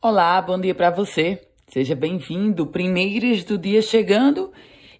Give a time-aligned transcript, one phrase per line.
[0.00, 1.40] Olá, bom dia para você.
[1.66, 2.68] Seja bem-vindo.
[2.68, 4.52] Primeiras do dia chegando.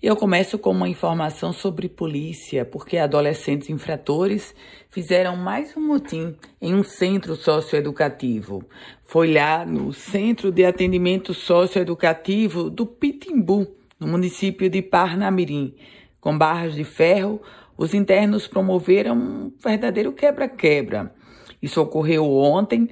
[0.02, 4.52] Eu começo com uma informação sobre polícia, porque adolescentes infratores
[4.90, 8.64] fizeram mais um motim em um centro socioeducativo.
[9.04, 13.68] Foi lá no Centro de Atendimento Socioeducativo do Pitimbu,
[14.00, 15.76] no município de Parnamirim.
[16.20, 17.40] Com barras de ferro,
[17.76, 21.14] os internos promoveram um verdadeiro quebra-quebra.
[21.62, 22.88] Isso ocorreu ontem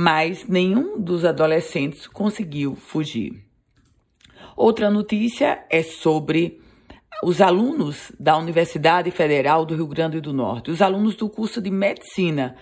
[0.00, 3.42] mas nenhum dos adolescentes conseguiu fugir.
[4.56, 6.60] Outra notícia é sobre
[7.20, 11.68] os alunos da Universidade Federal do Rio Grande do Norte, os alunos do curso de
[11.68, 12.54] medicina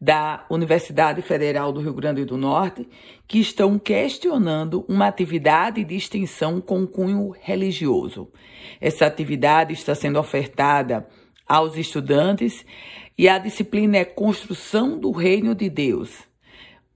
[0.00, 2.88] da Universidade Federal do Rio Grande do Norte,
[3.26, 8.30] que estão questionando uma atividade de extensão com cunho religioso.
[8.80, 11.08] Essa atividade está sendo ofertada
[11.44, 12.64] aos estudantes
[13.18, 16.32] e a disciplina é Construção do Reino de Deus.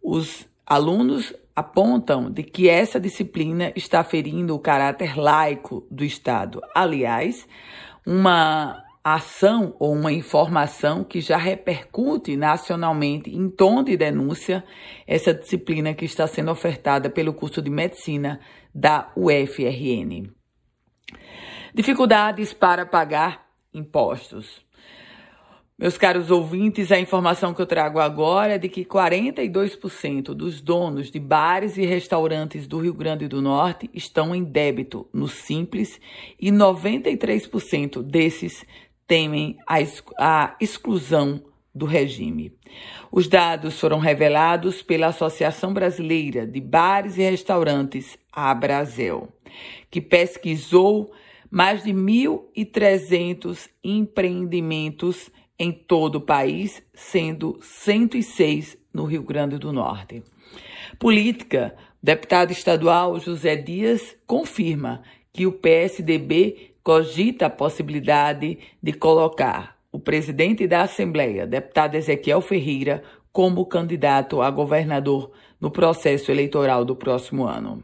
[0.02, 6.60] Os alunos apontam de que essa disciplina está ferindo o caráter laico do Estado.
[6.74, 7.48] Aliás,
[8.06, 14.64] uma ação ou uma informação que já repercute nacionalmente em tom de denúncia
[15.06, 18.40] essa disciplina que está sendo ofertada pelo curso de medicina
[18.74, 20.30] da UFRN.
[21.74, 24.66] Dificuldades para pagar impostos.
[25.80, 31.08] Meus caros ouvintes, a informação que eu trago agora é de que 42% dos donos
[31.08, 36.00] de bares e restaurantes do Rio Grande do Norte estão em débito no Simples
[36.36, 38.66] e 93% desses
[39.06, 39.76] temem a,
[40.18, 42.52] a exclusão do regime.
[43.12, 49.28] Os dados foram revelados pela Associação Brasileira de Bares e Restaurantes, a Brasel,
[49.88, 51.12] que pesquisou
[51.48, 60.22] mais de 1.300 empreendimentos em todo o país, sendo 106 no Rio Grande do Norte.
[60.98, 69.98] Política: deputado estadual José Dias confirma que o PSDB cogita a possibilidade de colocar o
[69.98, 75.30] presidente da Assembleia, deputado Ezequiel Ferreira, como candidato a governador
[75.60, 77.82] no processo eleitoral do próximo ano.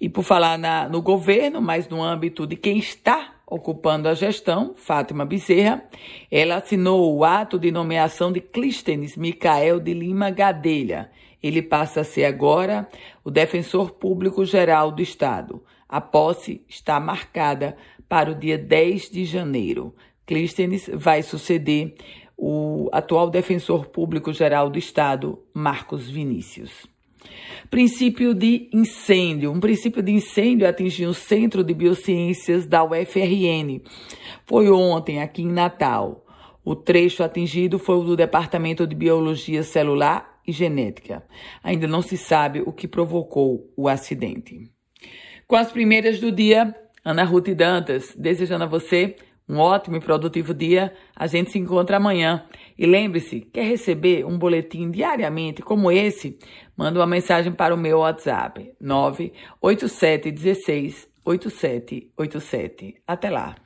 [0.00, 4.74] E por falar na, no governo, mas no âmbito de quem está ocupando a gestão,
[4.74, 5.84] Fátima Bezerra,
[6.30, 11.10] ela assinou o ato de nomeação de Clístenes Micael de Lima Gadelha.
[11.40, 12.88] Ele passa a ser agora
[13.22, 15.62] o defensor público geral do Estado.
[15.88, 17.76] A posse está marcada
[18.08, 19.94] para o dia 10 de janeiro.
[20.26, 21.94] Clístenes vai suceder
[22.36, 26.95] o atual defensor público geral do Estado, Marcos Vinícius.
[27.70, 29.52] Princípio de incêndio.
[29.52, 33.80] Um princípio de incêndio atingiu o Centro de Biociências da UFRN.
[34.46, 36.24] Foi ontem, aqui em Natal.
[36.64, 41.22] O trecho atingido foi o do Departamento de Biologia Celular e Genética.
[41.62, 44.70] Ainda não se sabe o que provocou o acidente.
[45.46, 49.14] Com as primeiras do dia, Ana Ruth Dantas, desejando a você
[49.48, 50.92] um ótimo e produtivo dia.
[51.14, 52.44] A gente se encontra amanhã.
[52.78, 56.38] E lembre-se, quer receber um boletim diariamente como esse?
[56.76, 62.96] Manda uma mensagem para o meu WhatsApp 98716 8787.
[63.06, 63.65] Até lá.